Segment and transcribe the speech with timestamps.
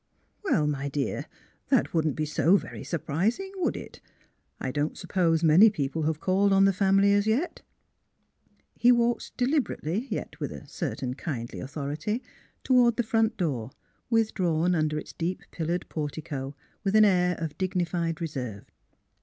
[0.23, 1.27] '* Well, my dear,
[1.67, 4.01] that wouldn't be so very sur prising, would it?
[4.59, 7.61] I don't suppose many people have called on the family as yet."
[8.73, 12.23] THE CLOSED DOOR 51 He walked deliberately, yet with a certain kindly authority,
[12.63, 13.69] toward the front door,
[14.09, 18.65] with drawn under its deep pillared portico with an air of dignified reserve.